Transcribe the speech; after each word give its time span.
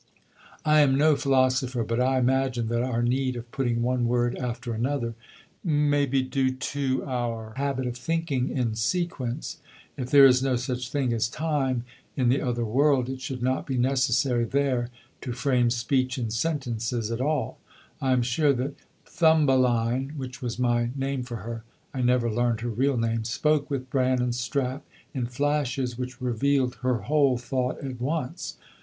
I 0.65 0.79
am 0.79 0.95
no 0.95 1.15
philosopher, 1.15 1.83
but 1.83 1.99
I 1.99 2.17
imagine 2.17 2.69
that 2.69 2.81
our 2.81 3.03
need 3.03 3.35
of 3.35 3.51
putting 3.51 3.83
one 3.83 4.07
word 4.07 4.35
after 4.35 4.73
another 4.73 5.13
may 5.63 6.07
be 6.07 6.23
due 6.23 6.49
to 6.55 7.05
our 7.05 7.53
habit 7.55 7.85
of 7.85 7.95
thinking 7.97 8.49
in 8.49 8.73
sequence. 8.73 9.59
If 9.97 10.09
there 10.09 10.25
is 10.25 10.41
no 10.41 10.55
such 10.55 10.89
thing 10.89 11.13
as 11.13 11.29
Time 11.29 11.83
in 12.17 12.29
the 12.29 12.41
other 12.41 12.65
world 12.65 13.09
it 13.09 13.21
should 13.21 13.43
not 13.43 13.67
be 13.67 13.77
necessary 13.77 14.43
there 14.43 14.89
to 15.21 15.33
frame 15.33 15.69
speech 15.69 16.17
in 16.17 16.31
sentences 16.31 17.11
at 17.11 17.21
all. 17.21 17.59
I 18.01 18.11
am 18.11 18.23
sure 18.23 18.53
that 18.53 18.73
Thumbeline 19.05 20.17
(which 20.17 20.41
was 20.41 20.57
my 20.57 20.89
name 20.95 21.21
for 21.21 21.35
her 21.45 21.63
I 21.93 22.01
never 22.01 22.27
learned 22.31 22.61
her 22.61 22.69
real 22.69 22.97
name) 22.97 23.23
spoke 23.23 23.69
with 23.69 23.91
Bran 23.91 24.19
and 24.19 24.33
Strap 24.33 24.83
in 25.13 25.27
flashes 25.27 25.95
which 25.99 26.19
revealed 26.19 26.79
her 26.81 27.01
whole 27.03 27.37
thought 27.37 27.83
at 27.83 28.01
once. 28.01 28.57